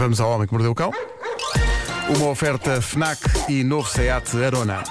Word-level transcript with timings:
Vamos 0.00 0.18
ao 0.18 0.30
Homem 0.30 0.46
que 0.46 0.54
Mordeu 0.54 0.70
o 0.70 0.74
Cão. 0.74 0.90
Uma 2.16 2.28
oferta 2.30 2.80
FNAC 2.80 3.20
e 3.50 3.62
novo 3.62 3.86
SEAT 3.86 4.34
Arona. 4.42 4.82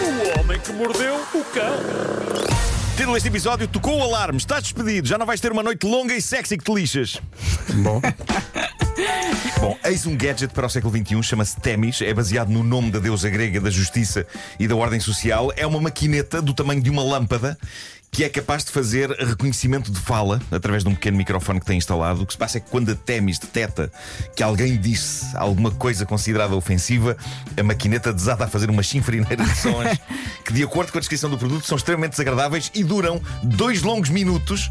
O 0.00 0.40
homem 0.40 0.58
que 0.58 0.72
mordeu 0.72 1.16
o 1.16 1.44
cão. 1.52 1.76
Título 2.96 3.12
deste 3.12 3.28
episódio: 3.28 3.68
Tocou 3.68 3.98
o 3.98 4.02
alarme, 4.02 4.38
estás 4.38 4.62
despedido, 4.62 5.06
já 5.06 5.18
não 5.18 5.26
vais 5.26 5.38
ter 5.38 5.52
uma 5.52 5.62
noite 5.62 5.86
longa 5.86 6.14
e 6.14 6.22
sexy 6.22 6.56
que 6.56 6.64
te 6.64 6.72
lixas. 6.72 7.20
Bom, 7.74 8.00
Bom, 9.60 9.78
eis 9.84 10.06
um 10.06 10.16
gadget 10.16 10.54
para 10.54 10.66
o 10.66 10.70
século 10.70 10.96
XXI, 10.96 11.22
chama-se 11.22 11.60
Temis, 11.60 12.00
é 12.00 12.14
baseado 12.14 12.48
no 12.48 12.62
nome 12.62 12.90
da 12.90 12.98
deusa 12.98 13.28
grega 13.28 13.60
da 13.60 13.70
justiça 13.70 14.26
e 14.58 14.66
da 14.66 14.74
ordem 14.74 14.98
social. 14.98 15.52
É 15.56 15.66
uma 15.66 15.78
maquineta 15.78 16.40
do 16.40 16.54
tamanho 16.54 16.82
de 16.82 16.88
uma 16.88 17.02
lâmpada 17.02 17.58
que 18.12 18.24
é 18.24 18.28
capaz 18.28 18.64
de 18.64 18.72
fazer 18.72 19.10
reconhecimento 19.10 19.90
de 19.90 19.98
fala 20.00 20.40
através 20.50 20.82
de 20.82 20.88
um 20.90 20.94
pequeno 20.94 21.16
microfone 21.16 21.60
que 21.60 21.66
tem 21.66 21.78
instalado. 21.78 22.22
O 22.22 22.26
que 22.26 22.32
se 22.32 22.38
passa 22.38 22.58
é 22.58 22.60
que 22.60 22.68
quando 22.68 22.90
a 22.90 22.94
Temis 22.96 23.38
detecta 23.38 23.90
que 24.34 24.42
alguém 24.42 24.76
disse 24.76 25.26
alguma 25.36 25.70
coisa 25.70 26.04
considerada 26.04 26.54
ofensiva, 26.56 27.16
a 27.56 27.62
maquineta 27.62 28.12
desata 28.12 28.44
a 28.44 28.48
fazer 28.48 28.68
uma 28.68 28.82
chinfrineira 28.82 29.44
de 29.44 29.56
sons 29.56 29.96
que, 30.44 30.52
de 30.52 30.62
acordo 30.64 30.90
com 30.90 30.98
a 30.98 31.00
descrição 31.00 31.30
do 31.30 31.38
produto, 31.38 31.66
são 31.66 31.76
extremamente 31.76 32.10
desagradáveis 32.12 32.70
e 32.74 32.82
duram 32.82 33.22
dois 33.44 33.82
longos 33.82 34.10
minutos. 34.10 34.70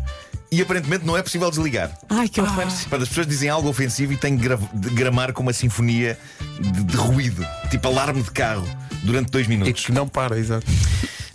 E 0.51 0.61
aparentemente 0.63 1.05
não 1.05 1.15
é 1.15 1.21
possível 1.21 1.47
desligar. 1.51 1.91
Ai, 2.09 2.27
que 2.27 2.41
horror. 2.41 2.65
Quando 2.89 3.03
as 3.03 3.07
pessoas 3.09 3.27
dizem 3.27 3.49
algo 3.49 3.69
ofensivo 3.69 4.13
e 4.13 4.17
têm 4.17 4.35
que 4.35 4.43
gra- 4.43 4.57
de 4.73 4.89
gramar 4.89 5.31
com 5.31 5.43
uma 5.43 5.53
sinfonia 5.53 6.17
de, 6.59 6.83
de 6.85 6.97
ruído, 6.97 7.45
tipo 7.69 7.87
alarme 7.87 8.23
de 8.23 8.31
carro, 8.31 8.67
durante 9.03 9.29
dois 9.29 9.45
e 9.45 9.49
minutos. 9.49 9.85
que 9.85 9.91
não 9.91 10.07
para, 10.07 10.39
exato. 10.39 10.65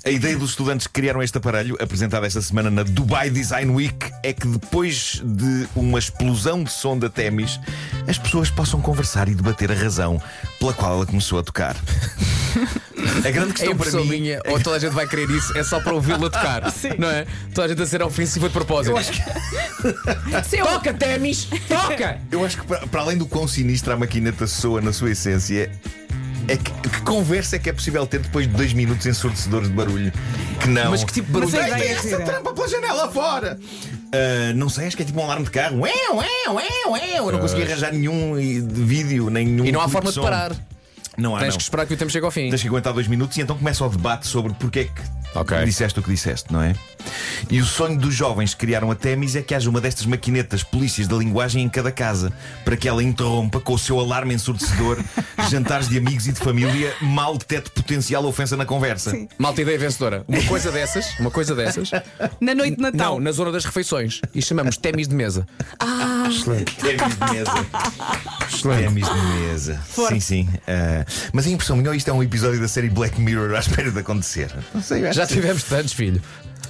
A 0.07 0.11
ideia 0.11 0.37
dos 0.37 0.51
estudantes 0.51 0.87
que 0.87 0.93
criaram 0.93 1.23
este 1.23 1.39
aparelho, 1.39 1.79
apresentado 1.81 2.27
esta 2.27 2.43
semana 2.43 2.71
na 2.71 2.83
Dubai 2.83 3.31
Design 3.31 3.73
Week, 3.73 3.97
é 4.23 4.35
que 4.35 4.47
depois 4.47 5.23
de 5.25 5.67
uma 5.75 5.99
explosão 5.99 6.63
de 6.63 6.71
som 6.71 6.99
da 6.99 7.09
Temis, 7.09 7.59
as 8.07 8.19
pessoas 8.19 8.51
possam 8.51 8.83
conversar 8.83 9.29
e 9.30 9.35
debater 9.35 9.73
a 9.73 9.74
razão 9.74 10.21
pela 10.61 10.74
qual 10.74 10.93
ela 10.96 11.07
começou 11.07 11.38
a 11.38 11.43
tocar. 11.43 11.74
A 13.24 13.30
grande 13.30 13.51
É 13.51 13.52
questão 13.55 13.66
para 13.77 13.88
impressão 13.88 14.05
mim. 14.05 14.21
minha, 14.21 14.41
ou 14.46 14.61
toda 14.61 14.77
a 14.77 14.79
gente 14.79 14.93
vai 14.93 15.07
querer 15.09 15.30
isso, 15.30 15.57
é 15.57 15.65
só 15.65 15.80
para 15.80 15.95
ouvi-lo 15.95 16.27
a 16.27 16.30
tocar. 16.30 16.63
Não 16.99 17.09
é? 17.09 17.27
Toda 17.55 17.65
a 17.65 17.68
gente 17.68 17.80
a 17.80 17.87
ser 17.87 18.02
ofensiva 18.02 18.46
de 18.49 18.52
propósito. 18.52 18.95
Eu- 18.95 20.65
Toca, 20.65 20.93
Temis! 20.93 21.49
Toca! 21.66 22.21
Eu 22.30 22.45
acho 22.45 22.59
que 22.61 22.66
para, 22.66 22.87
para 22.87 23.01
além 23.01 23.16
do 23.16 23.24
quão 23.27 23.49
sinistra 23.49 23.95
a 23.95 23.96
maquineta 23.96 24.46
soa 24.46 24.83
na 24.83 24.93
sua 24.93 25.11
essência, 25.13 25.71
é 26.48 26.56
que, 26.56 26.70
que 26.70 27.00
conversa 27.02 27.56
é 27.56 27.59
que 27.59 27.70
é 27.70 27.73
possível 27.73 28.06
ter 28.06 28.20
depois 28.20 28.46
de 28.46 28.52
dois 28.54 28.73
minutos 28.73 29.06
ensurdecedores 29.06 29.68
de 29.68 29.74
barulho? 29.74 30.12
Que 30.60 30.68
não. 30.68 30.90
Mas 30.90 31.04
que 31.04 31.12
tipo 31.12 31.26
de 31.28 31.32
barulho 31.32 31.56
é 31.56 31.68
ideia 31.68 31.76
que 32.00 32.06
é 32.09 32.12
essa 32.12 32.20
trampa 32.20 32.52
pela 32.52 32.68
janela 32.68 33.10
fora! 33.10 33.59
Ah, 34.12 34.52
não 34.54 34.68
sei, 34.68 34.87
acho 34.87 34.96
que 34.96 35.02
é 35.02 35.06
tipo 35.06 35.20
um 35.20 35.24
alarme 35.24 35.45
de 35.45 35.50
carro. 35.50 35.80
Ué, 35.80 35.92
ué, 36.12 36.26
ué, 36.48 36.68
ué. 36.88 37.18
Eu 37.18 37.32
não 37.32 37.40
consegui 37.40 37.62
arranjar 37.65 37.92
nenhum 37.92 38.38
eh, 38.38 38.60
de 38.60 38.84
vídeo, 38.84 39.28
nenhum. 39.28 39.65
E 39.65 39.72
não 39.72 39.80
há 39.80 39.88
forma 39.88 40.10
de 40.10 40.15
som. 40.15 40.22
parar. 40.22 40.52
Não 41.16 41.34
há, 41.37 41.40
Tens 41.40 41.50
não. 41.50 41.56
que 41.59 41.62
esperar 41.62 41.87
que 41.87 41.95
o 41.95 41.96
tempo 41.96 42.10
chegue 42.10 42.24
ao 42.24 42.30
fim. 42.30 42.50
Tens 42.50 42.62
que 42.62 42.68
aguentar 42.68 42.92
dois 42.92 43.06
minutos 43.09 43.37
e 43.37 43.40
então 43.40 43.56
começa 43.56 43.84
o 43.84 43.88
debate 43.88 44.26
sobre 44.26 44.52
porque 44.54 44.80
é 44.80 44.84
que 44.84 45.02
Ok. 45.35 45.65
disseste 45.65 45.99
o 45.99 46.02
que 46.02 46.10
disseste, 46.10 46.52
não 46.52 46.63
é? 46.63 46.74
E 47.51 47.60
o 47.60 47.65
sonho 47.65 47.99
dos 47.99 48.15
jovens 48.15 48.54
que 48.54 48.60
criaram 48.60 48.90
a 48.90 48.95
Temis 48.95 49.37
é 49.37 49.43
que 49.43 49.54
haja 49.54 49.68
uma 49.68 49.80
destas 49.80 50.07
maquinetas 50.07 50.63
polícias 50.63 51.07
da 51.07 51.16
linguagem 51.16 51.63
em 51.63 51.68
cada 51.68 51.93
casa, 51.93 52.32
para 52.65 52.77
que 52.77 52.88
ela 52.88 53.02
interrompa 53.02 53.60
com 53.60 53.74
o 53.74 53.79
seu 53.79 53.99
alarme 54.01 54.35
ensurdecedor 54.35 54.99
jantares 55.51 55.88
de 55.88 55.99
amigos 55.99 56.27
e 56.27 56.32
de 56.32 56.40
família, 56.40 56.95
mal 57.01 57.37
detete 57.37 57.71
potencial 57.71 58.24
ofensa 58.24 58.57
na 58.57 58.65
conversa. 58.65 59.10
Sim. 59.10 59.29
Malta 59.38 59.60
ideia 59.60 59.79
vencedora. 59.79 60.24
Uma 60.27 60.43
coisa 60.45 60.71
dessas, 60.73 61.18
uma 61.18 61.30
coisa 61.30 61.55
dessas. 61.55 61.90
Na 62.40 62.55
noite 62.55 62.77
de 62.77 62.82
Natal. 62.82 63.15
Não, 63.15 63.21
na 63.21 63.32
zona 63.32 63.52
das 63.52 63.65
refeições. 63.65 64.21
E 64.34 64.41
chamamos 64.41 64.77
Temis 64.77 65.09
de 65.09 65.15
mesa. 65.15 65.47
Temis 66.81 67.16
de 67.16 67.32
mesa. 67.32 67.53
Temis 68.69 69.06
de 69.09 69.20
mesa. 69.41 69.81
Sim, 70.09 70.20
sim. 70.20 70.48
Ah, 70.66 71.04
mas 71.32 71.47
a 71.47 71.50
impressão 71.50 71.76
minha, 71.76 71.94
isto 71.94 72.09
é 72.09 72.12
um 72.12 72.22
episódio 72.22 72.60
da 72.60 72.69
série 72.69 72.88
Black 72.88 73.21
Mirror 73.21 73.55
à 73.55 73.61
espera 73.61 73.91
de 73.91 73.99
acontecer. 73.99 74.50
Não 74.75 74.83
sei, 74.83 75.12
Já 75.12 75.27
tivemos 75.27 75.65
tantos, 75.65 75.93
filho. 75.93 76.21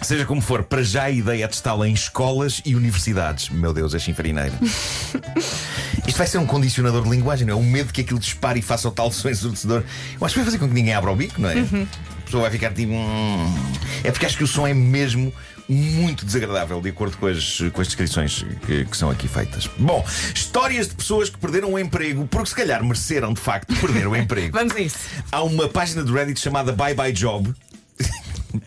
Seja 0.03 0.27
como 0.27 0.41
for, 0.41 0.65
para 0.65 0.83
já 0.83 1.05
a 1.05 1.11
ideia 1.11 1.45
é 1.45 1.49
testá-la 1.49 1.89
em 1.89 1.95
escolas 1.95 2.61
e 2.65 2.75
universidades. 2.75 3.49
Meu 3.49 3.73
Deus, 3.73 3.95
é 3.95 3.99
chinfarineira. 3.99 4.53
Isto 6.07 6.19
vai 6.19 6.27
ser 6.27 6.39
um 6.39 6.47
condicionador 6.47 7.05
de 7.05 7.11
linguagem, 7.11 7.47
não 7.47 7.55
é? 7.55 7.57
O 7.57 7.63
medo 7.63 7.93
que 7.93 8.03
aquilo 8.03 8.19
dispare 8.19 8.59
e 8.59 8.63
faça 8.63 8.89
o 8.89 8.91
tal 8.91 9.11
som 9.11 9.31
ensurdecedor. 9.31 9.83
Eu 10.21 10.27
acho 10.27 10.35
que 10.35 10.41
vai 10.41 10.45
fazer 10.45 10.59
com 10.59 10.69
que 10.69 10.75
ninguém 10.75 10.93
abra 10.93 11.11
o 11.11 11.17
bico, 11.17 11.41
não 11.41 11.49
é? 11.49 11.55
A 11.55 12.14
pessoa 12.35 12.43
vai 12.43 12.51
ficar 12.51 12.73
tipo. 12.73 12.93
"Hum". 12.93 13.55
É 14.03 14.11
porque 14.11 14.27
acho 14.27 14.37
que 14.37 14.45
o 14.45 14.47
som 14.47 14.67
é 14.67 14.75
mesmo 14.75 15.33
muito 15.69 16.27
desagradável, 16.27 16.81
de 16.81 16.91
acordo 16.91 17.17
com 17.17 17.27
as, 17.27 17.59
com 17.73 17.81
as 17.81 17.87
descrições 17.87 18.45
que, 18.67 18.85
que 18.85 18.97
são 18.97 19.09
aqui 19.09 19.27
feitas. 19.27 19.69
Bom, 19.79 20.05
histórias 20.35 20.89
de 20.89 20.95
pessoas 20.95 21.31
que 21.31 21.39
perderam 21.39 21.73
o 21.73 21.79
emprego 21.79 22.27
porque 22.27 22.49
se 22.51 22.55
calhar 22.55 22.85
mereceram 22.85 23.33
de 23.33 23.41
facto 23.41 23.75
perder 23.77 24.07
o 24.07 24.15
emprego. 24.17 24.53
Vamos 24.59 24.75
a 24.77 24.81
isso. 24.81 24.99
Há 25.33 25.43
uma 25.43 25.69
página 25.69 26.03
de 26.03 26.13
Reddit 26.13 26.39
chamada 26.41 26.73
Bye 26.73 26.95
Bye 26.95 27.13
Job. 27.13 27.55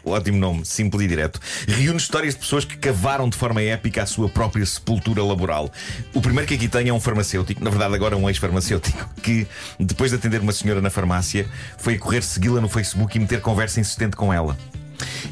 Ótimo 0.08 0.38
nome, 0.38 0.66
simples 0.66 1.04
e 1.04 1.08
direto. 1.08 1.40
Reúne 1.68 1.98
histórias 1.98 2.34
de 2.34 2.40
pessoas 2.40 2.64
que 2.64 2.78
cavaram 2.78 3.28
de 3.28 3.38
forma 3.38 3.62
épica 3.62 4.04
a 4.04 4.06
sua 4.06 4.30
própria 4.30 4.66
sepultura 4.66 5.22
laboral. 5.24 5.70
O 6.14 6.22
primeiro 6.22 6.48
que 6.48 6.56
aqui 6.56 6.68
tem 6.68 6.88
é 6.88 6.94
um 6.94 7.00
farmacêutico, 7.00 7.64
na 7.64 7.70
verdade, 7.70 7.94
agora 7.94 8.16
um 8.16 8.30
ex-farmacêutico, 8.30 9.10
que, 9.22 9.46
depois 9.80 10.12
de 10.12 10.18
atender 10.18 10.40
uma 10.40 10.54
senhora 10.54 10.82
na 10.82 10.90
farmácia, 10.90 11.46
foi 11.78 11.98
correr 11.98 12.22
segui-la 12.22 12.62
no 12.62 12.70
Facebook 12.70 13.18
e 13.18 13.20
meter 13.20 13.42
conversa 13.42 13.80
insistente 13.80 14.16
com 14.16 14.34
ela. 14.34 14.58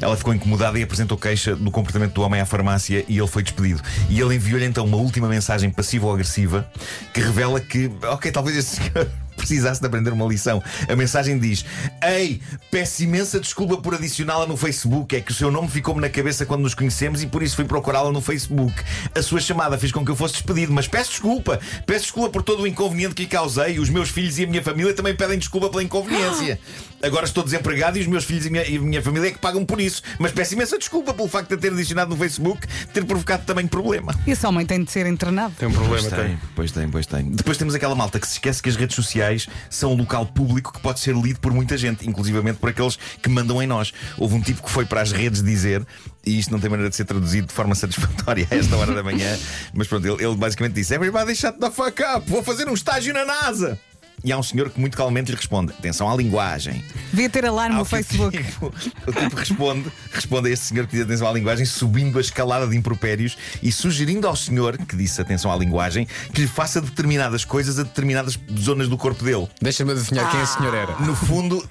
Ela 0.00 0.16
ficou 0.16 0.34
incomodada 0.34 0.78
e 0.78 0.82
apresentou 0.82 1.16
queixa 1.16 1.56
do 1.56 1.70
comportamento 1.70 2.12
do 2.12 2.22
homem 2.22 2.40
à 2.40 2.46
farmácia 2.46 3.04
e 3.08 3.18
ele 3.18 3.26
foi 3.26 3.42
despedido. 3.42 3.82
E 4.08 4.20
ele 4.20 4.34
enviou-lhe 4.34 4.66
então 4.66 4.84
uma 4.84 4.96
última 4.96 5.28
mensagem 5.28 5.70
passiva 5.70 6.06
ou 6.06 6.12
agressiva 6.12 6.68
que 7.12 7.20
revela 7.20 7.60
que, 7.60 7.90
ok, 8.02 8.30
talvez 8.30 8.56
este 8.56 8.76
senhor 8.76 9.10
precisasse 9.46 9.80
de 9.80 9.86
aprender 9.86 10.12
uma 10.12 10.26
lição. 10.26 10.62
A 10.88 10.96
mensagem 10.96 11.38
diz: 11.38 11.64
Ei, 12.02 12.40
peço 12.70 13.04
imensa 13.04 13.38
desculpa 13.38 13.76
por 13.76 13.94
adicioná-la 13.94 14.46
no 14.46 14.56
Facebook. 14.56 15.14
É 15.14 15.20
que 15.20 15.30
o 15.30 15.34
seu 15.34 15.50
nome 15.50 15.68
ficou-me 15.68 16.00
na 16.00 16.08
cabeça 16.08 16.44
quando 16.44 16.62
nos 16.62 16.74
conhecemos 16.74 17.22
e 17.22 17.26
por 17.26 17.42
isso 17.42 17.54
fui 17.54 17.64
procurá-la 17.64 18.10
no 18.10 18.20
Facebook. 18.20 18.74
A 19.14 19.22
sua 19.22 19.40
chamada 19.40 19.78
fez 19.78 19.92
com 19.92 20.04
que 20.04 20.10
eu 20.10 20.16
fosse 20.16 20.34
despedido, 20.34 20.72
mas 20.72 20.88
peço 20.88 21.10
desculpa. 21.10 21.60
Peço 21.86 22.02
desculpa 22.02 22.30
por 22.30 22.42
todo 22.42 22.64
o 22.64 22.66
inconveniente 22.66 23.14
que 23.14 23.22
lhe 23.22 23.28
causei. 23.28 23.78
Os 23.78 23.88
meus 23.88 24.10
filhos 24.10 24.38
e 24.38 24.44
a 24.44 24.46
minha 24.46 24.62
família 24.62 24.92
também 24.92 25.14
pedem 25.14 25.38
desculpa 25.38 25.68
pela 25.68 25.82
inconveniência. 25.82 26.58
Agora 27.02 27.24
estou 27.24 27.44
desempregado 27.44 27.98
e 27.98 28.00
os 28.00 28.06
meus 28.06 28.24
filhos 28.24 28.44
e 28.44 28.48
a 28.48 28.50
minha, 28.50 28.64
e 28.66 28.76
a 28.76 28.80
minha 28.80 29.02
família 29.02 29.28
é 29.28 29.30
que 29.32 29.38
pagam 29.38 29.64
por 29.64 29.80
isso. 29.80 30.02
Mas 30.18 30.32
peço 30.32 30.54
imensa 30.54 30.78
desculpa 30.78 31.12
pelo 31.14 31.28
facto 31.28 31.48
de 31.50 31.54
a 31.54 31.58
ter 31.58 31.72
adicionado 31.72 32.10
no 32.10 32.16
Facebook 32.16 32.66
ter 32.92 33.04
provocado 33.04 33.44
também 33.44 33.66
problema. 33.66 34.14
Esse 34.26 34.46
homem 34.46 34.64
tem 34.66 34.82
de 34.82 34.90
ser 34.90 35.06
internado. 35.06 35.54
Tem 35.58 35.68
um 35.68 35.72
problema, 35.72 35.96
Pois 36.00 36.12
tem. 36.12 36.24
tem, 36.24 36.38
pois 36.54 36.72
tem, 36.72 36.88
pois 36.88 37.06
tem. 37.06 37.30
Depois 37.30 37.56
temos 37.56 37.74
aquela 37.74 37.94
malta 37.94 38.18
que 38.18 38.26
se 38.26 38.34
esquece 38.34 38.62
que 38.62 38.68
as 38.68 38.76
redes 38.76 38.96
sociais 38.96 39.46
são 39.70 39.92
um 39.92 39.96
local 39.96 40.26
público 40.26 40.72
que 40.72 40.80
pode 40.80 41.00
ser 41.00 41.14
lido 41.14 41.40
por 41.40 41.52
muita 41.52 41.76
gente, 41.76 42.08
inclusivamente 42.08 42.58
por 42.58 42.70
aqueles 42.70 42.96
que 43.22 43.28
mandam 43.28 43.62
em 43.62 43.66
nós. 43.66 43.92
Houve 44.18 44.34
um 44.34 44.40
tipo 44.40 44.62
que 44.62 44.70
foi 44.70 44.84
para 44.84 45.00
as 45.00 45.12
redes 45.12 45.42
dizer, 45.42 45.86
e 46.24 46.38
isto 46.38 46.50
não 46.50 46.58
tem 46.58 46.68
maneira 46.68 46.90
de 46.90 46.96
ser 46.96 47.04
traduzido 47.04 47.46
de 47.46 47.52
forma 47.52 47.74
satisfatória 47.76 48.46
a 48.50 48.54
esta 48.54 48.76
hora 48.76 48.92
da 48.94 49.02
manhã, 49.02 49.38
mas 49.72 49.86
pronto, 49.86 50.06
ele, 50.06 50.24
ele 50.24 50.36
basicamente 50.36 50.74
disse: 50.74 50.94
Everybody 50.94 51.34
shut 51.34 51.58
the 51.58 51.70
fuck 51.70 52.02
up, 52.02 52.28
vou 52.28 52.42
fazer 52.42 52.68
um 52.68 52.74
estágio 52.74 53.12
na 53.14 53.24
NASA. 53.24 53.78
E 54.24 54.32
há 54.32 54.38
um 54.38 54.42
senhor 54.42 54.70
que 54.70 54.80
muito 54.80 54.96
calmamente 54.96 55.30
lhe 55.30 55.36
responde: 55.36 55.72
Atenção 55.72 56.10
à 56.10 56.16
linguagem. 56.16 56.84
Devia 57.12 57.30
ter 57.30 57.44
alarme 57.46 57.76
no 57.76 57.82
que 57.84 57.94
o 57.94 57.96
Facebook. 57.96 58.42
tipo- 58.42 58.72
O 59.06 59.12
tipo 59.12 59.36
responde, 59.36 59.92
responde 60.12 60.48
a 60.48 60.52
este 60.52 60.64
senhor 60.66 60.86
que 60.86 60.96
diz 60.96 61.04
atenção 61.04 61.28
à 61.28 61.32
linguagem, 61.32 61.64
subindo 61.64 62.18
a 62.18 62.20
escalada 62.20 62.66
de 62.66 62.76
impropérios 62.76 63.36
e 63.62 63.70
sugerindo 63.70 64.26
ao 64.26 64.34
senhor 64.34 64.76
que 64.78 64.96
disse 64.96 65.20
atenção 65.20 65.52
à 65.52 65.56
linguagem 65.56 66.06
que 66.32 66.40
lhe 66.40 66.48
faça 66.48 66.80
determinadas 66.80 67.44
coisas 67.44 67.78
a 67.78 67.82
determinadas 67.84 68.38
zonas 68.58 68.88
do 68.88 68.96
corpo 68.96 69.22
dele. 69.24 69.48
Deixa-me 69.62 69.92
adivinhar 69.92 70.30
quem 70.30 70.40
esse 70.42 70.54
senhor 70.54 70.74
era. 70.74 70.96
No 71.00 71.14
fundo, 71.14 71.64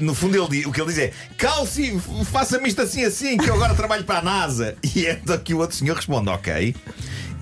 no 0.00 0.14
fundo 0.14 0.36
ele 0.36 0.48
diz, 0.48 0.66
o 0.66 0.72
que 0.72 0.80
ele 0.80 0.88
diz 0.92 0.98
é 0.98 1.12
calce, 1.38 1.98
faça-me 2.30 2.68
isto 2.68 2.82
assim 2.82 3.04
assim, 3.04 3.36
que 3.36 3.48
eu 3.48 3.54
agora 3.54 3.74
trabalho 3.74 4.04
para 4.04 4.18
a 4.18 4.22
NASA. 4.22 4.76
E 4.94 5.06
é 5.06 5.12
então 5.22 5.38
que 5.38 5.54
o 5.54 5.58
outro 5.58 5.76
senhor 5.76 5.94
responde, 5.96 6.28
ok. 6.30 6.74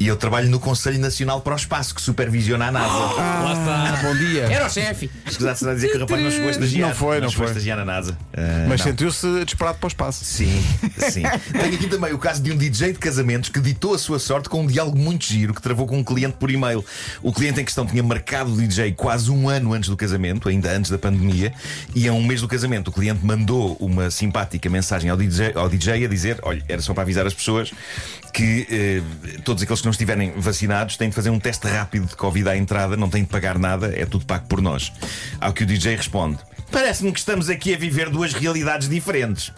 E 0.01 0.07
eu 0.07 0.17
trabalho 0.17 0.49
no 0.49 0.59
Conselho 0.59 0.99
Nacional 0.99 1.43
para 1.43 1.53
o 1.53 1.57
Espaço, 1.57 1.95
que 1.95 2.01
supervisiona 2.01 2.69
a 2.69 2.73
NASA. 2.73 2.89
Lá 2.89 3.53
está. 3.53 4.09
Bom 4.09 4.17
dia. 4.17 4.45
Era 4.45 4.67
o 4.67 4.71
chefe. 4.71 5.11
Escusado 5.27 5.59
será 5.59 5.75
dizer 5.75 5.91
que 5.91 5.99
o 5.99 6.01
rapaz 6.01 6.23
não 6.23 6.31
chegou 6.31 6.49
a 6.49 6.51
estagiar. 6.53 6.89
Não 6.89 6.97
foi, 6.97 7.21
não 7.21 7.29
chegou 7.29 7.45
a 7.45 7.49
foi. 7.49 7.57
estagiar 7.59 7.77
na 7.77 7.85
NASA. 7.85 8.17
Ah, 8.33 8.65
Mas 8.67 8.81
não. 8.81 8.87
sentiu-se 8.87 9.45
disparado 9.45 9.77
para 9.77 9.87
o 9.87 9.89
espaço. 9.89 10.25
Sim, 10.25 10.65
sim. 11.11 11.23
Tenho 11.53 11.75
aqui 11.75 11.87
também 11.87 12.15
o 12.15 12.19
caso 12.19 12.43
de 12.43 12.51
um 12.51 12.57
DJ 12.57 12.95
de 12.95 12.99
casamentos 12.99 13.51
que 13.51 13.61
ditou 13.61 13.93
a 13.93 13.99
sua 13.99 14.19
sorte 14.19 14.49
com 14.49 14.63
um 14.63 14.67
diálogo 14.67 14.97
muito 14.97 15.27
giro 15.27 15.53
que 15.53 15.61
travou 15.61 15.87
com 15.87 15.99
um 15.99 16.03
cliente 16.03 16.37
por 16.41 16.51
e-mail. 16.51 16.83
O 17.23 17.31
cliente 17.31 17.61
em 17.61 17.65
questão 17.67 17.85
tinha 17.85 18.03
marcado 18.03 18.55
o 18.55 18.57
DJ 18.57 18.93
quase 18.93 19.31
um 19.31 19.51
ano 19.51 19.75
antes 19.75 19.91
do 19.91 19.99
casamento, 19.99 20.49
ainda 20.49 20.71
antes 20.71 20.91
da 20.91 20.97
pandemia, 20.97 21.53
e 21.95 22.09
a 22.09 22.13
um 22.15 22.25
mês 22.25 22.41
do 22.41 22.49
casamento 22.49 22.89
o 22.89 22.93
cliente 22.93 23.23
mandou 23.23 23.77
uma 23.79 24.11
simpática 24.11 24.71
mensagem 24.71 25.11
ao 25.11 25.17
DJ, 25.19 25.53
ao 25.55 25.69
DJ 25.69 26.07
a 26.07 26.09
dizer: 26.09 26.39
Olha, 26.43 26.65
era 26.67 26.81
só 26.81 26.95
para 26.95 27.03
avisar 27.03 27.27
as 27.27 27.35
pessoas 27.35 27.71
que 28.33 28.67
eh, 28.71 29.03
todos 29.45 29.63
aqueles 29.63 29.81
que 29.81 29.90
não 29.91 29.93
estiverem 29.93 30.33
vacinados 30.37 30.97
têm 30.97 31.09
de 31.09 31.15
fazer 31.17 31.31
um 31.31 31.41
teste 31.41 31.67
rápido 31.67 32.07
de 32.07 32.15
Covid 32.15 32.49
à 32.49 32.57
entrada, 32.57 32.97
não 32.97 33.11
têm 33.11 33.25
de 33.25 33.29
pagar 33.29 33.59
nada, 33.59 33.93
é 33.97 34.07
tudo 34.07 34.25
pago 34.25 34.47
por 34.47 34.63
nós. 34.63 34.93
Ao 35.41 35.53
que 35.53 35.65
o 35.65 35.67
DJ 35.67 35.97
responde: 35.97 36.39
Parece-me 36.71 37.13
que 37.13 37.19
estamos 37.19 37.51
aqui 37.51 37.75
a 37.75 37.77
viver 37.77 38.09
duas 38.09 38.33
realidades 38.33 38.89
diferentes. 38.89 39.53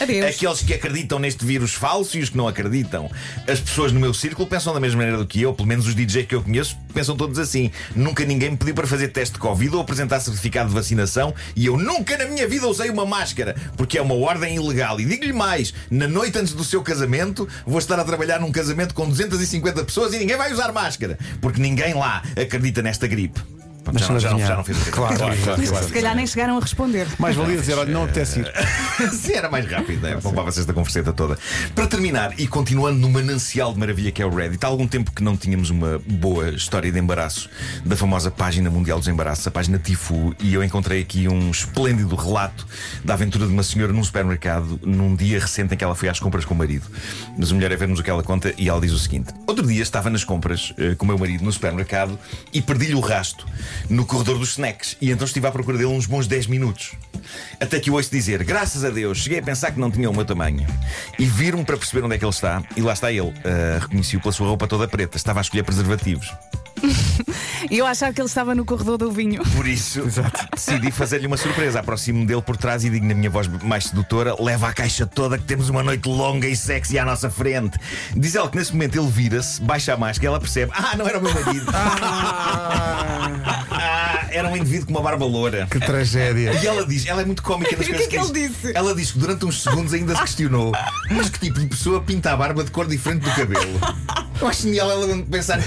Adeus. 0.00 0.26
Aqueles 0.26 0.62
que 0.62 0.74
acreditam 0.74 1.18
neste 1.18 1.44
vírus 1.44 1.74
falso 1.74 2.16
e 2.16 2.20
os 2.20 2.30
que 2.30 2.36
não 2.36 2.48
acreditam. 2.48 3.10
As 3.48 3.60
pessoas 3.60 3.92
no 3.92 4.00
meu 4.00 4.14
círculo 4.14 4.48
pensam 4.48 4.72
da 4.72 4.80
mesma 4.80 4.98
maneira 4.98 5.18
do 5.18 5.26
que 5.26 5.42
eu, 5.42 5.52
pelo 5.52 5.68
menos 5.68 5.86
os 5.86 5.94
DJs 5.94 6.26
que 6.26 6.34
eu 6.34 6.42
conheço 6.42 6.76
pensam 6.90 7.16
todos 7.16 7.38
assim. 7.38 7.70
Nunca 7.94 8.24
ninguém 8.24 8.50
me 8.50 8.56
pediu 8.56 8.74
para 8.74 8.86
fazer 8.86 9.08
teste 9.08 9.34
de 9.34 9.40
Covid 9.40 9.74
ou 9.74 9.82
apresentar 9.82 10.20
certificado 10.20 10.68
de 10.68 10.74
vacinação 10.74 11.34
e 11.54 11.66
eu 11.66 11.76
nunca 11.76 12.16
na 12.18 12.26
minha 12.26 12.46
vida 12.46 12.66
usei 12.66 12.90
uma 12.90 13.06
máscara, 13.06 13.54
porque 13.76 13.98
é 13.98 14.02
uma 14.02 14.14
ordem 14.14 14.56
ilegal. 14.56 15.00
E 15.00 15.04
digo-lhe 15.04 15.32
mais: 15.32 15.72
na 15.90 16.08
noite 16.08 16.38
antes 16.38 16.52
do 16.52 16.64
seu 16.64 16.82
casamento, 16.82 17.48
vou 17.66 17.78
estar 17.78 17.98
a 17.98 18.04
trabalhar 18.04 18.40
num 18.40 18.52
casamento 18.52 18.94
com 18.94 19.08
250 19.08 19.84
pessoas 19.84 20.12
e 20.12 20.18
ninguém 20.18 20.36
vai 20.36 20.52
usar 20.52 20.72
máscara, 20.72 21.18
porque 21.40 21.60
ninguém 21.60 21.94
lá 21.94 22.22
acredita 22.36 22.82
nesta 22.82 23.06
gripe. 23.06 23.40
Já, 23.86 23.92
Deixa-me 23.92 24.12
não- 24.14 24.20
já, 24.20 24.28
não, 24.30 24.36
adivinhar. 24.36 24.48
já 24.48 24.56
não 24.56 24.64
fez 24.64 24.78
o 24.78 24.90
Claro, 24.90 25.16
claro, 25.16 25.36
claro. 25.42 25.84
Se 25.86 25.92
calhar 25.92 26.14
nem 26.14 26.26
chegaram 26.26 26.56
a 26.58 26.60
responder. 26.60 27.06
Mais 27.18 27.34
valia 27.34 27.56
dizer, 27.56 27.74
olha, 27.78 27.92
não 27.92 28.04
apetece 28.04 28.40
ir. 28.40 28.52
Sim, 29.12 29.32
era 29.34 29.50
mais 29.50 29.66
rápido, 29.70 30.06
é? 30.06 30.16
poupava-se 30.16 30.60
esta 30.60 30.72
converseta 30.72 31.12
toda. 31.12 31.38
Para 31.74 31.86
terminar, 31.86 32.38
e 32.38 32.46
continuando 32.46 32.98
no 32.98 33.08
manancial 33.08 33.72
de 33.72 33.78
maravilha 33.78 34.12
que 34.12 34.22
é 34.22 34.26
o 34.26 34.34
Reddit, 34.34 34.64
há 34.64 34.68
algum 34.68 34.86
tempo 34.86 35.10
que 35.12 35.22
não 35.22 35.36
tínhamos 35.36 35.70
uma 35.70 35.98
boa 36.06 36.50
história 36.50 36.92
de 36.92 36.98
embaraço 36.98 37.48
da 37.84 37.96
famosa 37.96 38.30
página 38.30 38.70
mundial 38.70 38.98
dos 38.98 39.08
embaraços, 39.08 39.46
a 39.46 39.50
página 39.50 39.78
Tifu, 39.78 40.34
e 40.40 40.52
eu 40.54 40.62
encontrei 40.62 41.00
aqui 41.00 41.26
um 41.26 41.50
esplêndido 41.50 42.14
relato 42.14 42.66
da 43.04 43.14
aventura 43.14 43.46
de 43.46 43.52
uma 43.52 43.62
senhora 43.62 43.92
num 43.92 44.04
supermercado 44.04 44.78
num 44.84 45.16
dia 45.16 45.40
recente 45.40 45.74
em 45.74 45.76
que 45.76 45.82
ela 45.84 45.94
foi 45.94 46.08
às 46.08 46.20
compras 46.20 46.44
com 46.44 46.54
o 46.54 46.58
marido. 46.58 46.86
Mas 47.36 47.50
a 47.50 47.54
mulher 47.54 47.72
é 47.72 47.76
ver-nos 47.76 47.98
o 47.98 48.02
que 48.02 48.10
ela 48.10 48.22
conta 48.22 48.52
e 48.58 48.68
ela 48.68 48.80
diz 48.80 48.92
o 48.92 48.98
seguinte: 48.98 49.32
Outro 49.46 49.66
dia 49.66 49.82
estava 49.82 50.10
nas 50.10 50.22
compras 50.24 50.72
eh, 50.78 50.94
com 50.94 51.04
o 51.04 51.08
meu 51.08 51.18
marido 51.18 51.42
no 51.44 51.50
supermercado 51.52 52.18
e 52.52 52.60
perdi-lhe 52.60 52.94
o 52.94 53.00
rasto 53.00 53.46
no 53.88 54.04
corredor 54.04 54.38
dos 54.38 54.50
snacks 54.50 54.96
e 55.00 55.10
então 55.10 55.26
estive 55.26 55.46
à 55.46 55.50
procura 55.50 55.76
dele 55.78 55.90
uns 55.90 56.06
bons 56.06 56.26
10 56.26 56.46
minutos. 56.46 56.92
Até 57.60 57.78
que 57.78 57.90
o 57.90 57.94
ouço 57.94 58.10
dizer, 58.10 58.42
graças 58.44 58.84
a 58.84 58.90
Deus, 58.90 59.18
cheguei 59.18 59.38
a 59.38 59.42
pensar 59.42 59.70
que 59.72 59.80
não 59.80 59.90
tinha 59.90 60.08
o 60.10 60.14
meu 60.14 60.24
tamanho. 60.24 60.66
E 61.18 61.26
vir-me 61.26 61.64
para 61.64 61.76
perceber 61.76 62.04
onde 62.04 62.14
é 62.14 62.18
que 62.18 62.24
ele 62.24 62.30
está, 62.30 62.62
e 62.76 62.80
lá 62.80 62.92
está 62.92 63.12
ele. 63.12 63.32
Ah, 63.44 63.78
Reconheci-o 63.80 64.20
pela 64.20 64.32
sua 64.32 64.48
roupa 64.48 64.66
toda 64.66 64.88
preta, 64.88 65.16
estava 65.16 65.40
a 65.40 65.42
escolher 65.42 65.62
preservativos. 65.62 66.32
E 67.70 67.76
eu 67.76 67.86
achava 67.86 68.12
que 68.12 68.20
ele 68.20 68.26
estava 68.26 68.54
no 68.54 68.64
corredor 68.64 68.96
do 68.96 69.12
vinho. 69.12 69.42
Por 69.54 69.66
isso, 69.66 70.02
decidi 70.54 70.90
fazer-lhe 70.90 71.26
uma 71.26 71.36
surpresa. 71.36 71.80
Aproximo-me 71.80 72.24
dele 72.24 72.40
por 72.40 72.56
trás 72.56 72.84
e 72.84 72.90
digo 72.90 73.04
na 73.04 73.14
minha 73.14 73.28
voz 73.28 73.46
mais 73.62 73.84
sedutora: 73.84 74.34
leva 74.42 74.68
a 74.68 74.72
caixa 74.72 75.06
toda 75.06 75.36
que 75.36 75.44
temos 75.44 75.68
uma 75.68 75.82
noite 75.82 76.08
longa 76.08 76.48
e 76.48 76.56
sexy 76.56 76.98
à 76.98 77.04
nossa 77.04 77.28
frente. 77.30 77.78
Diz 78.16 78.34
ela 78.34 78.48
que 78.48 78.56
nesse 78.56 78.72
momento 78.72 78.98
ele 78.98 79.08
vira-se, 79.08 79.60
baixa 79.60 79.92
a 79.92 79.96
máscara 79.96 80.24
e 80.24 80.28
ela 80.28 80.40
percebe: 80.40 80.72
ah, 80.74 80.96
não 80.96 81.06
era 81.06 81.18
o 81.18 81.22
meu 81.22 81.32
marido. 81.34 81.66
Ah, 81.72 83.66
era 84.32 84.48
um 84.48 84.56
indivíduo 84.56 84.86
com 84.86 84.92
uma 84.92 85.02
barba 85.02 85.24
loura. 85.24 85.66
Que 85.70 85.78
tragédia. 85.80 86.52
E 86.62 86.66
ela 86.66 86.86
diz, 86.86 87.06
ela 87.06 87.22
é 87.22 87.24
muito 87.24 87.42
cómica 87.42 87.76
nas 87.76 87.86
E 87.86 87.90
o 87.90 87.94
coisas 87.94 88.08
que 88.08 88.16
é 88.16 88.20
que 88.20 88.26
ele 88.26 88.48
diz. 88.48 88.56
disse? 88.62 88.76
Ela 88.76 88.94
diz 88.94 89.10
que 89.12 89.18
durante 89.18 89.44
uns 89.44 89.62
segundos 89.62 89.92
ainda 89.94 90.14
se 90.14 90.22
questionou: 90.22 90.72
mas 91.10 91.28
que 91.28 91.38
tipo 91.38 91.58
de 91.60 91.66
pessoa 91.66 92.00
pinta 92.00 92.32
a 92.32 92.36
barba 92.36 92.64
de 92.64 92.70
cor 92.70 92.86
diferente 92.86 93.22
do 93.22 93.30
cabelo? 93.30 93.80
Eu 94.40 94.48
acho 94.48 94.62
genial 94.62 94.90
ela 94.90 95.22
pensar. 95.30 95.60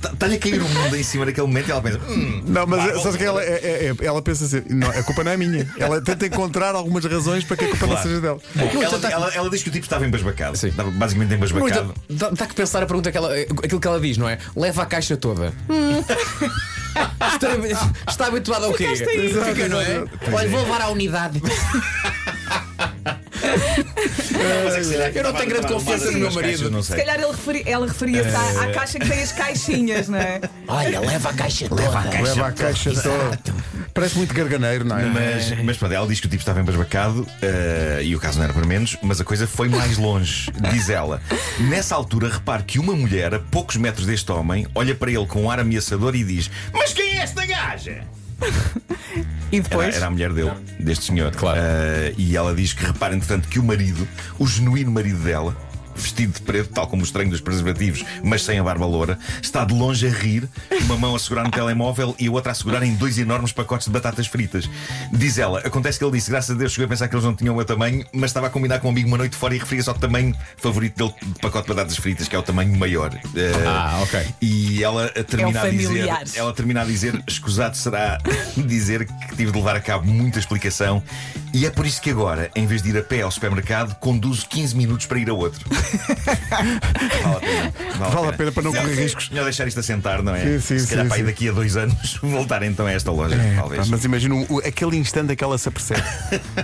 "Tá- 0.00 0.10
Está-lhe 0.14 0.36
a 0.36 0.38
cair 0.38 0.58
o 0.62 0.66
mundo 0.66 0.96
em 0.96 1.02
cima 1.02 1.26
naquele 1.26 1.46
momento 1.46 1.68
e 1.68 1.72
ela 1.72 1.82
pensa: 1.82 1.98
hum, 2.08 2.42
Não, 2.46 2.66
mas 2.66 2.82
barba 2.82 3.00
sabes 3.02 3.16
que 3.18 3.24
ela, 3.24 3.40
loura." 3.40 3.46
é, 3.46 3.54
é- 3.58 3.86
é- 4.00 4.06
ela 4.06 4.22
pensa 4.22 4.44
assim: 4.46 4.62
não, 4.70 4.88
a 4.88 5.02
culpa 5.02 5.22
não 5.24 5.32
é 5.32 5.36
minha. 5.36 5.68
Ela 5.78 6.00
tenta 6.00 6.26
encontrar 6.26 6.74
algumas 6.74 7.04
razões 7.04 7.44
para 7.44 7.56
que 7.58 7.64
a 7.66 7.68
culpa 7.68 7.86
não 7.86 7.92
Claro. 7.96 8.08
seja 8.08 8.20
dela. 8.22 8.40
Ela, 8.56 9.10
ela- 9.12 9.34
ela 9.34 9.50
diz 9.50 9.62
que 9.62 9.68
o 9.68 9.72
tipo 9.72 9.84
estava 9.84 10.06
embasbacado. 10.06 10.56
Sim. 10.56 10.68
Estava 10.68 10.90
basicamente 10.90 11.34
embasbacado. 11.34 11.94
Dá, 12.08 12.30
dá 12.30 12.46
que 12.46 12.54
pensar 12.54 12.82
a 12.82 12.86
pergunta 12.86 13.12
que 13.12 13.18
ela, 13.18 13.30
aquilo 13.34 13.78
que 13.80 13.86
ela 13.86 14.00
diz, 14.00 14.16
não 14.16 14.26
é? 14.28 14.38
Leva 14.56 14.82
a 14.82 14.86
caixa 14.86 15.18
toda. 15.18 15.52
está, 16.00 16.16
está 18.08 18.26
habituado 18.26 18.64
ao 18.66 18.72
quê? 18.74 18.88
Fica, 18.96 19.68
não 19.68 19.80
é? 19.80 20.04
Olha, 20.32 20.48
vou 20.48 20.60
levar 20.62 20.80
à 20.82 20.88
unidade. 20.90 21.40
É 23.42 25.12
Eu 25.18 25.24
não 25.24 25.32
tenho 25.32 25.48
grande 25.50 25.66
a 25.66 25.68
confiança 25.68 26.06
no 26.06 26.12
meu 26.12 26.20
caixas, 26.28 26.34
marido. 26.34 26.70
Não 26.70 26.82
Se 26.82 26.88
sei. 26.88 26.98
calhar 26.98 27.16
ele 27.20 27.30
referi- 27.30 27.62
ela 27.66 27.86
referia-se 27.86 28.34
à, 28.36 28.62
à 28.62 28.72
caixa 28.72 28.98
que 28.98 29.08
tem 29.08 29.22
as 29.22 29.32
caixinhas, 29.32 30.08
não 30.08 30.18
é? 30.18 30.40
Olha, 30.68 31.00
leva 31.00 31.30
a 31.30 31.32
caixa 31.34 31.68
toda. 31.68 31.82
Leva 31.82 32.46
a 32.48 32.52
caixa 32.52 32.90
toda. 32.92 33.38
Parece 34.00 34.16
muito 34.16 34.34
garganeiro, 34.34 34.84
não 34.84 34.98
é? 34.98 35.04
Mas, 35.04 35.62
mas 35.62 35.76
pronto, 35.76 35.92
ela 35.92 36.06
diz 36.06 36.20
que 36.20 36.26
o 36.26 36.30
tipo 36.30 36.40
estava 36.40 36.58
embasbacado 36.60 37.26
eh, 37.42 38.00
e 38.04 38.16
o 38.16 38.18
caso 38.18 38.38
não 38.38 38.44
era 38.44 38.52
para 38.54 38.66
menos, 38.66 38.96
mas 39.02 39.20
a 39.20 39.24
coisa 39.24 39.46
foi 39.46 39.68
mais 39.68 39.98
longe. 39.98 40.50
Diz 40.72 40.88
ela: 40.88 41.20
Nessa 41.58 41.94
altura, 41.94 42.28
repare 42.30 42.62
que 42.62 42.78
uma 42.78 42.94
mulher, 42.94 43.34
a 43.34 43.38
poucos 43.38 43.76
metros 43.76 44.06
deste 44.06 44.32
homem, 44.32 44.66
olha 44.74 44.94
para 44.94 45.10
ele 45.10 45.26
com 45.26 45.42
um 45.42 45.50
ar 45.50 45.60
ameaçador 45.60 46.14
e 46.14 46.24
diz: 46.24 46.50
Mas 46.72 46.94
quem 46.94 47.18
é 47.18 47.22
esta 47.22 47.44
gaja? 47.44 48.02
E 49.52 49.56
Era, 49.58 49.62
depois. 49.68 49.96
era 49.96 50.06
a 50.06 50.10
mulher 50.10 50.32
dele, 50.32 50.52
deste 50.78 51.04
senhor. 51.06 51.30
Claro. 51.34 51.60
Eh, 51.62 52.14
e 52.16 52.34
ela 52.36 52.54
diz 52.54 52.72
que 52.72 52.84
repara, 52.86 53.14
entretanto, 53.14 53.48
que 53.48 53.58
o 53.58 53.62
marido, 53.62 54.08
o 54.38 54.46
genuíno 54.46 54.90
marido 54.90 55.18
dela, 55.18 55.54
vestido 56.00 56.32
de 56.34 56.40
preto, 56.40 56.70
tal 56.72 56.86
como 56.86 57.02
o 57.02 57.04
estranho 57.04 57.30
dos 57.30 57.40
preservativos, 57.40 58.04
mas 58.22 58.42
sem 58.42 58.58
a 58.58 58.62
barba 58.64 58.86
loura, 58.86 59.18
está 59.42 59.64
de 59.64 59.74
longe 59.74 60.06
a 60.06 60.10
rir, 60.10 60.48
uma 60.82 60.96
mão 60.96 61.14
a 61.14 61.18
segurar 61.18 61.44
no 61.44 61.50
telemóvel 61.50 62.14
e 62.18 62.26
a 62.26 62.30
outra 62.30 62.52
a 62.52 62.54
segurar 62.54 62.82
em 62.82 62.94
dois 62.94 63.18
enormes 63.18 63.52
pacotes 63.52 63.86
de 63.86 63.92
batatas 63.92 64.26
fritas. 64.26 64.68
Diz 65.12 65.38
ela, 65.38 65.60
acontece 65.60 65.98
que 65.98 66.04
ele 66.04 66.12
disse, 66.12 66.30
graças 66.30 66.54
a 66.54 66.58
Deus, 66.58 66.72
chegou 66.72 66.86
a 66.86 66.88
pensar 66.88 67.08
que 67.08 67.14
eles 67.14 67.24
não 67.24 67.34
tinham 67.34 67.54
o 67.54 67.56
meu 67.56 67.66
tamanho, 67.66 68.04
mas 68.12 68.30
estava 68.30 68.46
a 68.46 68.50
combinar 68.50 68.80
com 68.80 68.88
um 68.88 68.90
amigo 68.90 69.08
uma 69.08 69.18
noite 69.18 69.36
fora 69.36 69.54
e 69.54 69.58
referia-se 69.58 69.88
ao 69.88 69.94
tamanho 69.94 70.34
favorito 70.56 70.96
dele 70.96 71.14
de 71.34 71.40
pacote 71.40 71.68
de 71.68 71.74
batatas 71.74 71.96
fritas, 71.96 72.28
que 72.28 72.34
é 72.34 72.38
o 72.38 72.42
tamanho 72.42 72.76
maior. 72.78 73.12
Eh, 73.36 73.52
Ah, 73.66 74.00
ok. 74.02 74.24
E 74.40 74.82
ela 74.82 75.06
a 75.06 75.22
termina 75.24 75.60
É 75.60 75.62
a 75.66 75.70
dizer, 75.70 76.08
ela 76.34 76.52
termina 76.52 76.82
a 76.82 76.84
dizer, 76.84 77.22
escusado 77.28 77.76
será 77.76 78.18
dizer 78.56 79.06
que 79.06 79.36
tive 79.36 79.52
de 79.52 79.58
levar 79.58 79.76
a 79.76 79.80
cabo 79.80 80.06
muita 80.06 80.38
explicação 80.38 81.02
e 81.52 81.66
é 81.66 81.70
por 81.70 81.84
isso 81.86 82.00
que 82.00 82.10
agora, 82.10 82.50
em 82.54 82.66
vez 82.66 82.82
de 82.82 82.90
ir 82.90 82.96
a 82.98 83.02
pé 83.02 83.22
ao 83.22 83.30
supermercado, 83.30 83.94
conduzo 83.96 84.46
15 84.48 84.76
minutos 84.76 85.06
para 85.06 85.18
ir 85.18 85.28
a 85.28 85.34
outro. 85.34 85.60
Vale 87.22 87.36
a 87.36 87.40
pena. 87.40 87.72
Vale 88.10 88.28
a 88.28 88.32
pena 88.32 88.52
para 88.52 88.62
não 88.62 88.72
correr 88.72 88.94
riscos. 88.94 89.28
Melhor 89.30 89.44
deixar 89.44 89.66
isto 89.68 89.80
assentar, 89.80 90.22
não 90.22 90.34
é? 90.34 90.44
Sim, 90.44 90.60
sim, 90.60 90.78
Se 90.78 90.86
calhar 90.88 91.04
sim, 91.04 91.08
para 91.08 91.16
aí 91.16 91.22
sim. 91.22 91.26
daqui 91.26 91.48
a 91.48 91.52
dois 91.52 91.76
anos 91.76 92.18
voltar 92.22 92.62
então 92.62 92.86
a 92.86 92.92
esta 92.92 93.10
loja, 93.10 93.34
É, 93.34 93.54
talvez. 93.56 93.82
pá, 93.82 93.86
mas 93.90 94.04
imagina 94.04 94.34
o- 94.48 94.58
aquele 94.64 94.96
instante 94.96 95.32
em 95.32 95.36
que 95.36 95.44
ela 95.44 95.58
se 95.58 95.68
apercebe. 95.68 96.02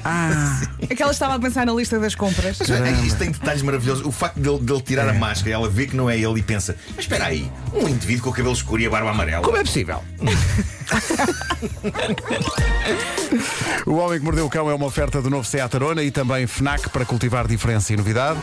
Ah, 0.04 0.60
É 0.88 0.94
que 0.94 1.02
ela 1.02 1.12
estava 1.12 1.34
a 1.34 1.38
pensar 1.38 1.66
na 1.66 1.72
lista 1.72 1.98
das 1.98 2.14
compras. 2.14 2.56
Mas 2.58 2.70
é, 2.70 2.90
isto 3.04 3.18
tem 3.18 3.30
detalhes 3.30 3.62
maravilhosos. 3.62 4.04
O 4.06 4.12
facto 4.12 4.38
dele, 4.38 4.58
dele 4.60 4.80
tirar 4.82 5.08
a 5.08 5.12
máscara, 5.14 5.54
ela 5.54 5.68
vê 5.68 5.86
que 5.86 5.96
não 5.96 6.08
é 6.08 6.16
ele 6.18 6.40
e 6.40 6.42
pensa: 6.42 6.76
Mas 6.94 7.04
espera 7.04 7.26
aí, 7.26 7.50
um 7.72 7.88
indivíduo 7.88 8.24
com 8.24 8.30
o 8.30 8.32
cabelo 8.32 8.54
escuro 8.54 8.80
e 8.82 8.86
a 8.86 8.90
barba 8.90 9.10
amarela. 9.10 9.42
como 9.42 9.56
é 9.56 9.64
possível? 9.64 10.02
o 13.86 13.94
Homem 13.96 14.18
que 14.18 14.24
Mordeu 14.24 14.46
o 14.46 14.50
Cão 14.50 14.70
é 14.70 14.74
uma 14.74 14.86
oferta 14.86 15.20
do 15.20 15.28
novo 15.30 15.46
Seat 15.46 15.74
Arona 15.74 16.02
e 16.02 16.10
também 16.10 16.46
FNAC 16.46 16.88
para 16.90 17.04
cultivar 17.04 17.46
diferença 17.46 17.92
e 17.92 17.96
novidade. 17.96 18.38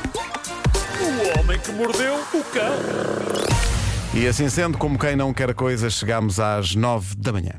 O 1.00 1.40
homem 1.40 1.60
que 1.60 1.72
mordeu 1.72 2.16
o 2.34 2.44
cão. 2.46 3.54
E 4.14 4.28
assim 4.28 4.48
sendo, 4.48 4.78
como 4.78 4.98
quem 4.98 5.16
não 5.16 5.34
quer 5.34 5.54
coisas, 5.54 5.94
chegamos 5.94 6.40
às 6.40 6.76
nove 6.76 7.16
da 7.16 7.32
manhã. 7.32 7.54